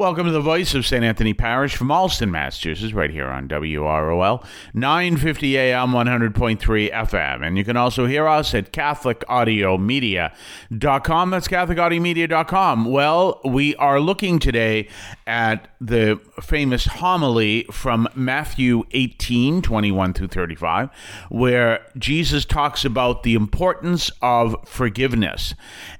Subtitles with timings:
[0.00, 1.04] Welcome to the voice of St.
[1.04, 4.42] Anthony Parish from Allston, Massachusetts, right here on WROL,
[4.72, 7.46] 950 AM, 100.3 FM.
[7.46, 11.30] And you can also hear us at CatholicAudiomedia.com.
[11.30, 12.86] That's CatholicAudiomedia.com.
[12.86, 14.88] Well, we are looking today
[15.26, 20.88] at the famous homily from Matthew 18, 21 through 35,
[21.28, 25.54] where Jesus talks about the importance of forgiveness.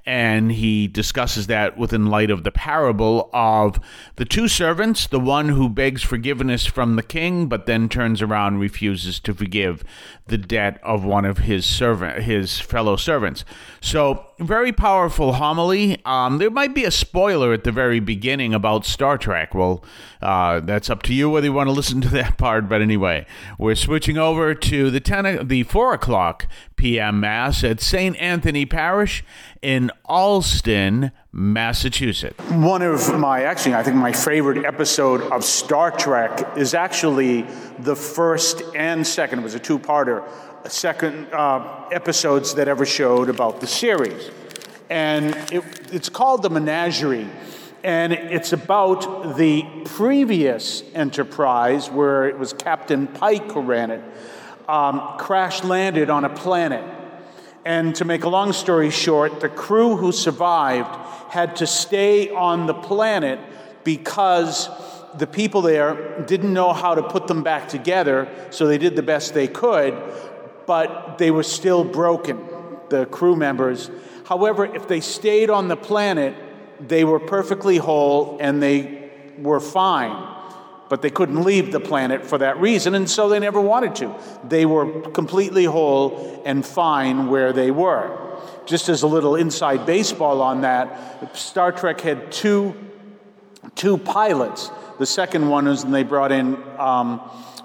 [0.07, 3.79] And he discusses that within light of the parable of
[4.15, 8.59] the two servants, the one who begs forgiveness from the king, but then turns around
[8.59, 9.83] refuses to forgive
[10.27, 13.43] the debt of one of his servant, his fellow servants.
[13.81, 16.01] So, very powerful homily.
[16.05, 19.53] Um, there might be a spoiler at the very beginning about Star Trek.
[19.53, 19.83] Well,
[20.21, 22.67] uh, that's up to you whether you want to listen to that part.
[22.67, 23.25] But anyway,
[23.57, 27.19] we're switching over to the ten, the four o'clock p.m.
[27.19, 28.15] mass at St.
[28.17, 29.23] Anthony Parish
[29.61, 32.39] in Allston, Massachusetts.
[32.49, 37.45] One of my, actually, I think my favorite episode of Star Trek is actually
[37.79, 39.39] the first and second.
[39.39, 40.27] It was a two-parter,
[40.69, 44.29] second uh, episodes that ever showed about the series,
[44.89, 47.29] and it, it's called the Menagerie.
[47.83, 54.03] And it's about the previous Enterprise, where it was Captain Pike who ran it,
[54.69, 56.83] um, crash landed on a planet
[57.65, 60.89] and to make a long story short, the crew who survived
[61.29, 63.39] had to stay on the planet
[63.83, 64.69] because
[65.17, 69.03] the people there didn't know how to put them back together, so they did the
[69.03, 69.93] best they could,
[70.71, 72.39] but they were still broken,
[72.87, 73.91] the crew members.
[74.23, 76.33] However, if they stayed on the planet,
[76.79, 80.29] they were perfectly whole and they were fine
[80.87, 84.13] but they couldn't leave the planet for that reason, and so they never wanted to.
[84.43, 88.37] They were completely whole and fine where they were.
[88.65, 92.75] Just as a little inside baseball on that, Star Trek had two,
[93.75, 94.69] two pilots.
[94.99, 97.21] The second one was when they brought in um,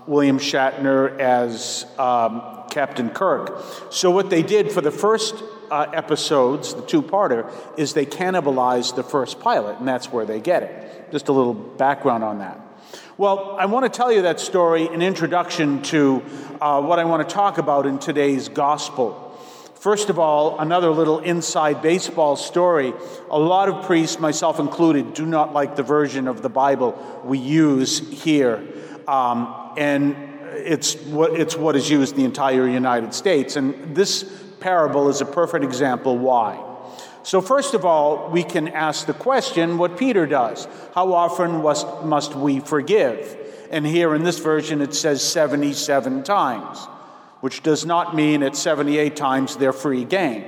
[0.07, 3.63] William Shatner as um, Captain Kirk.
[3.91, 8.97] So, what they did for the first uh, episodes, the two parter, is they cannibalized
[8.97, 11.11] the first pilot, and that's where they get it.
[11.11, 12.61] Just a little background on that.
[13.19, 16.23] Well, I want to tell you that story in introduction to
[16.61, 19.23] uh, what I want to talk about in today's gospel.
[19.75, 22.93] First of all, another little inside baseball story.
[23.31, 27.39] A lot of priests, myself included, do not like the version of the Bible we
[27.39, 28.67] use here.
[29.09, 30.17] Um, and
[30.53, 33.57] it's what, it's what is used in the entire United States.
[33.57, 34.25] And this
[34.61, 36.63] parable is a perfect example why.
[37.23, 41.63] So, first of all, we can ask the question what Peter does How often
[42.09, 43.37] must we forgive?
[43.71, 46.79] And here in this version it says 77 times,
[47.41, 50.45] which does not mean at 78 times they're free game.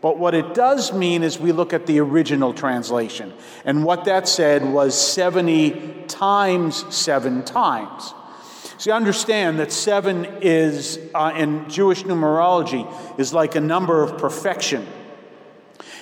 [0.00, 3.32] But what it does mean is we look at the original translation.
[3.64, 8.14] And what that said was 70 times seven times.
[8.78, 12.86] So you understand that seven is, uh, in Jewish numerology,
[13.18, 14.86] is like a number of perfection.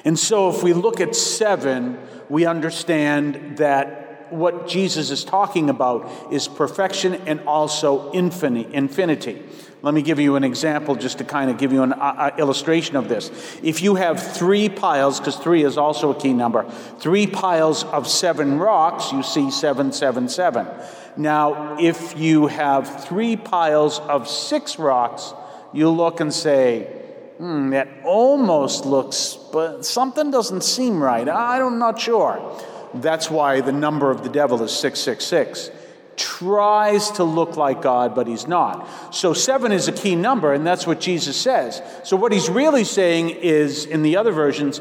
[0.05, 1.99] And so, if we look at seven,
[2.29, 9.43] we understand that what Jesus is talking about is perfection and also infinity.
[9.83, 12.37] Let me give you an example just to kind of give you an uh, uh
[12.39, 13.31] illustration of this.
[13.63, 18.09] If you have three piles, because three is also a key number, three piles of
[18.09, 20.67] seven rocks, you see 777.
[21.17, 25.33] Now, if you have three piles of six rocks,
[25.73, 26.85] you look and say,
[27.39, 31.29] hmm, that almost looks, but something doesn't seem right.
[31.29, 32.41] I'm not sure.
[33.03, 35.71] That's why the number of the devil is 666.
[36.17, 39.15] Tries to look like God, but he's not.
[39.15, 41.83] So seven is a key number, and that's what Jesus says.
[42.05, 44.81] So what he's really saying is, in the other versions,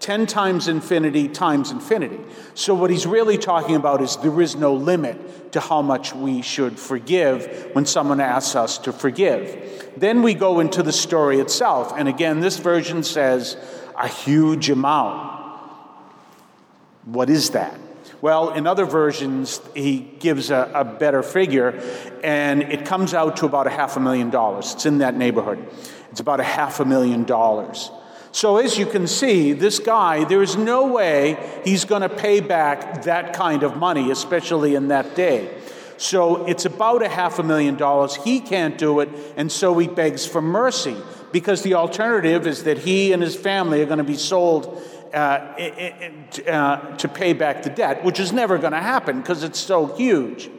[0.00, 2.18] 10 times infinity times infinity.
[2.54, 6.42] So, what he's really talking about is there is no limit to how much we
[6.42, 9.92] should forgive when someone asks us to forgive.
[9.96, 11.92] Then we go into the story itself.
[11.96, 13.56] And again, this version says
[13.96, 15.39] a huge amount.
[17.04, 17.78] What is that?
[18.20, 21.80] Well, in other versions, he gives a, a, better figure,
[22.22, 24.74] and it comes out to about a half a million dollars.
[24.74, 25.66] It's in that neighborhood.
[26.10, 27.90] It's about a half a million dollars.
[28.32, 32.40] So, as you can see, this guy, there is no way he's going to pay
[32.40, 35.56] back that kind of money, especially in that day.
[36.00, 38.14] So it's about a half a million dollars.
[38.16, 40.96] He can't do it, and so he begs for mercy
[41.30, 44.82] because the alternative is that he and his family are going to be sold
[45.14, 45.56] uh,
[46.48, 49.86] uh, to pay back the debt, which is never going to happen because it's so
[49.86, 50.50] huge.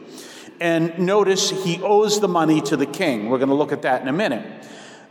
[0.60, 3.28] And notice he owes the money to the king.
[3.28, 4.64] We're going to look at that in a minute.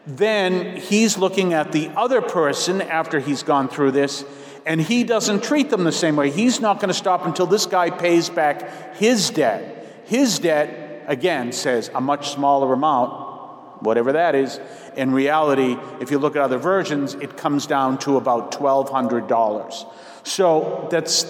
[0.08, 4.26] Then he's looking at the other person after he's gone through this,
[4.66, 6.32] and he doesn't treat them the same way.
[6.32, 10.04] He's not going to stop until this guy pays back his debt.
[10.06, 13.31] His debt, again, says a much smaller amount,
[13.82, 14.60] whatever that is.
[14.96, 19.94] In reality, if you look at other versions, it comes down to about $1,200.
[20.24, 21.26] So that's,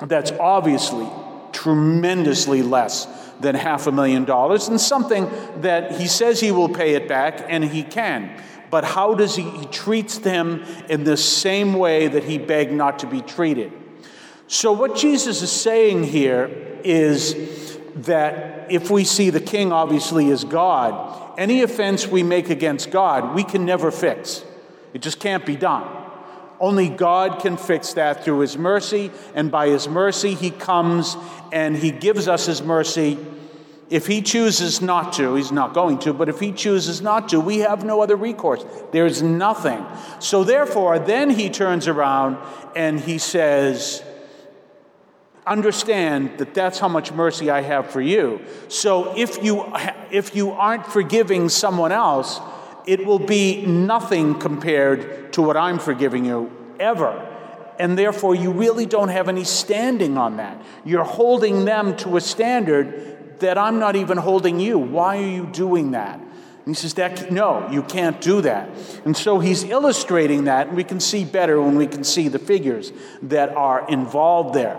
[0.00, 1.08] that's obviously
[1.52, 3.06] tremendously less
[3.40, 5.28] than half a million dollars and something
[5.62, 8.30] that he says he will pay it back and he can.
[8.70, 13.00] But how does he, he treats them in the same way that he begged not
[13.00, 13.72] to be treated?
[14.46, 16.50] So, what Jesus is saying here
[16.84, 22.90] is that if we see the king obviously as God, any offense we make against
[22.90, 24.44] God, we can never fix.
[24.92, 25.96] It just can't be done.
[26.58, 31.16] Only God can fix that through His mercy, and by His mercy, He comes
[31.52, 33.18] and He gives us His mercy
[33.90, 37.40] if he chooses not to, he's not going to, but if he chooses not to,
[37.40, 38.64] we have no other recourse.
[38.92, 39.84] There's nothing.
[40.20, 42.38] So therefore, then he turns around
[42.76, 44.04] and he says,
[45.46, 48.40] Understand that that's how much mercy I have for you.
[48.68, 49.72] So if you,
[50.10, 52.40] if you aren't forgiving someone else,
[52.86, 57.26] it will be nothing compared to what I'm forgiving you ever.
[57.78, 60.62] And therefore, you really don't have any standing on that.
[60.84, 64.78] You're holding them to a standard that I'm not even holding you.
[64.78, 66.20] Why are you doing that?
[66.66, 68.68] And he says, that, No, you can't do that.
[69.06, 72.38] And so he's illustrating that, and we can see better when we can see the
[72.38, 72.92] figures
[73.22, 74.76] that are involved there.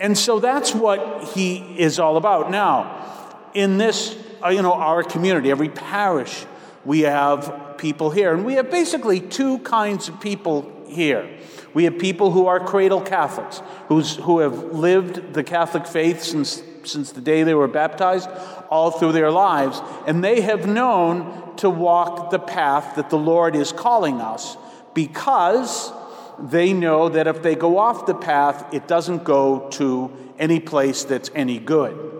[0.00, 2.50] And so that's what he is all about.
[2.50, 6.46] Now, in this, uh, you know, our community, every parish,
[6.84, 8.34] we have people here.
[8.34, 11.28] And we have basically two kinds of people here.
[11.72, 16.62] We have people who are cradle Catholics, who's, who have lived the Catholic faith since
[16.86, 18.28] since the day they were baptized,
[18.70, 19.80] all through their lives.
[20.06, 24.56] And they have known to walk the path that the Lord is calling us
[24.92, 25.92] because
[26.38, 31.04] they know that if they go off the path, it doesn't go to any place
[31.04, 32.10] that's any good.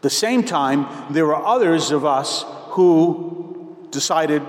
[0.00, 4.42] the same time, there are others of us who decided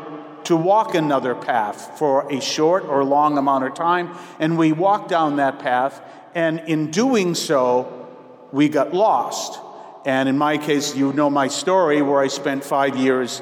[0.43, 5.09] to walk another path for a short or long amount of time, and we walked
[5.09, 6.01] down that path,
[6.35, 8.07] and in doing so,
[8.51, 9.59] we got lost.
[10.05, 13.41] And in my case, you know my story where I spent five years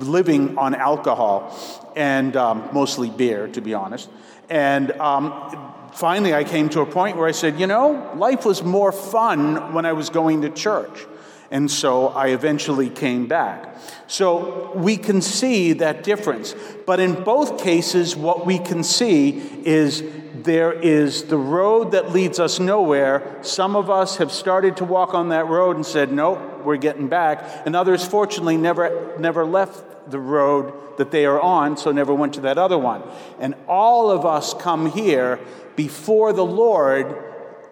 [0.00, 1.56] living on alcohol
[1.96, 4.08] and um, mostly beer, to be honest.
[4.50, 8.62] And um, finally, I came to a point where I said, you know, life was
[8.62, 11.06] more fun when I was going to church.
[11.50, 13.78] And so I eventually came back.
[14.06, 16.54] So we can see that difference.
[16.86, 20.02] But in both cases, what we can see is
[20.44, 23.38] there is the road that leads us nowhere.
[23.42, 27.08] Some of us have started to walk on that road and said, nope, we're getting
[27.08, 27.66] back.
[27.66, 32.34] And others, fortunately, never, never left the road that they are on, so never went
[32.34, 33.02] to that other one.
[33.40, 35.40] And all of us come here
[35.76, 37.16] before the Lord,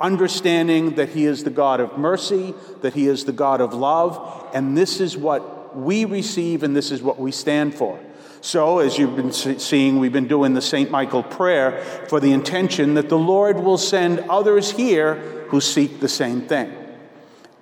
[0.00, 4.50] understanding that He is the God of mercy, that He is the God of love,
[4.54, 7.98] and this is what we receive and this is what we stand for.
[8.42, 10.90] So, as you've been seeing, we've been doing the St.
[10.90, 15.14] Michael prayer for the intention that the Lord will send others here
[15.46, 16.76] who seek the same thing.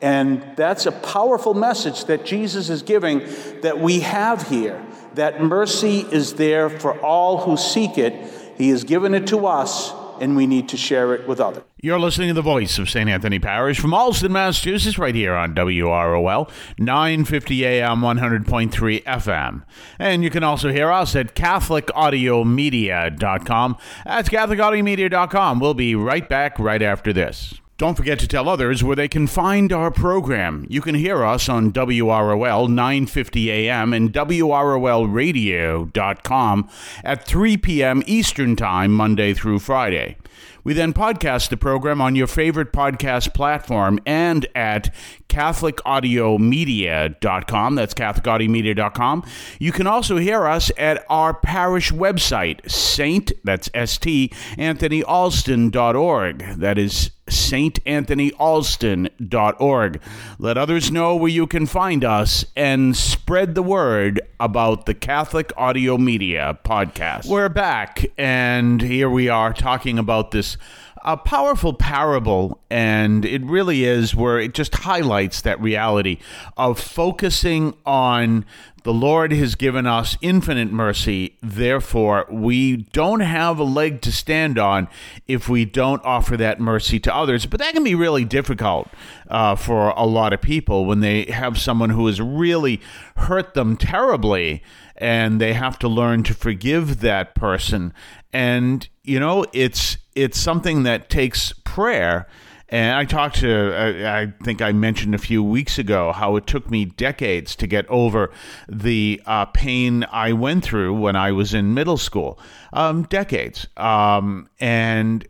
[0.01, 3.19] And that's a powerful message that Jesus is giving
[3.61, 4.83] that we have here
[5.17, 8.15] that mercy is there for all who seek it.
[8.57, 11.63] He has given it to us and we need to share it with others.
[11.83, 13.09] You're listening to the voice of St.
[13.09, 19.63] Anthony Parish from Allston, Massachusetts, right here on WROL, 950 AM, 100.3 FM.
[19.99, 23.77] And you can also hear us at CatholicAudiomedia.com.
[24.05, 25.59] That's CatholicAudiomedia.com.
[25.59, 27.55] We'll be right back right after this.
[27.81, 30.67] Don't forget to tell others where they can find our program.
[30.69, 36.69] You can hear us on WROL 950 AM and WROLradio.com
[37.03, 38.03] at 3 p.m.
[38.05, 40.19] Eastern Time, Monday through Friday.
[40.63, 44.95] We then podcast the program on your favorite podcast platform and at
[45.31, 47.75] CatholicAudiomedia.com.
[47.77, 49.25] That's CatholicAudiomedia.com.
[49.59, 56.59] You can also hear us at our parish website, Saint, that's S-T, AnthonyAlston.org.
[56.59, 60.01] That is saintanthonyalston.org.
[60.39, 65.53] Let others know where you can find us and spread the word about the Catholic
[65.57, 67.27] Audio Media podcast.
[67.27, 70.57] We're back, and here we are talking about this
[71.03, 76.19] a powerful parable, and it really is where it just highlights that reality
[76.57, 78.45] of focusing on
[78.83, 81.37] The Lord has given us infinite mercy.
[81.43, 84.89] Therefore, we don't have a leg to stand on
[85.29, 87.45] if we don't offer that mercy to others.
[87.45, 88.89] But that can be really difficult
[89.29, 92.81] uh, for a lot of people when they have someone who has really
[93.17, 94.63] hurt them terribly
[94.97, 97.93] and they have to learn to forgive that person.
[98.33, 102.27] And, you know, it's it's something that takes prayer
[102.71, 106.47] and I talked to, I, I, think I mentioned a few weeks ago how it
[106.47, 108.31] took me decades to get over
[108.69, 112.39] the uh, pain I went through when I was in middle school.
[112.73, 113.67] Um, decades.
[113.77, 115.27] Um, and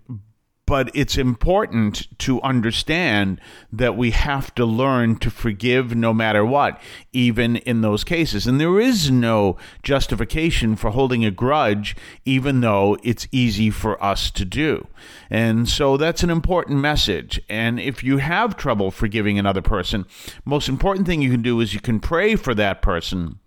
[0.71, 3.41] but it's important to understand
[3.73, 6.81] that we have to learn to forgive no matter what,
[7.13, 8.47] even in those cases.
[8.47, 14.31] And there is no justification for holding a grudge, even though it's easy for us
[14.31, 14.87] to do.
[15.29, 17.41] And so that's an important message.
[17.49, 20.07] And if you have trouble forgiving another person,
[20.45, 23.41] most important thing you can do is you can pray for that person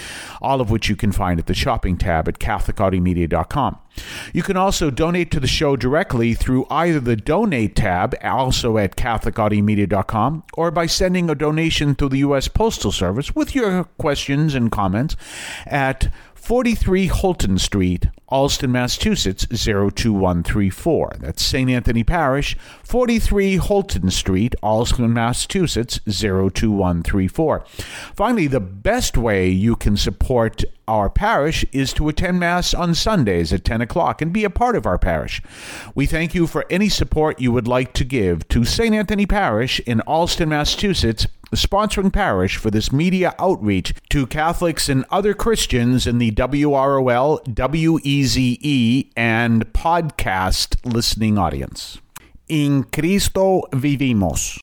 [0.40, 3.81] all of which you can find at the shopping tab at CatholicAudiomedia.com.
[4.32, 8.96] You can also donate to the show directly through either the Donate tab, also at
[8.96, 12.48] CatholicAudiomedia.com, or by sending a donation to the U.S.
[12.48, 15.16] Postal Service with your questions and comments
[15.66, 21.12] at 43 Holton Street, Allston, Massachusetts 02134.
[21.20, 21.70] That's St.
[21.70, 27.64] Anthony Parish, 43 Holton Street, Allston, Massachusetts 02134.
[28.16, 33.52] Finally, the best way you can support our parish is to attend Mass on Sundays
[33.52, 35.40] at 10 o'clock and be a part of our parish.
[35.94, 38.92] We thank you for any support you would like to give to St.
[38.92, 45.04] Anthony Parish in Allston, Massachusetts the sponsoring parish for this media outreach to Catholics and
[45.10, 51.98] other Christians in the WROL, WEZE, and podcast listening audience.
[52.48, 54.60] In Cristo vivimos.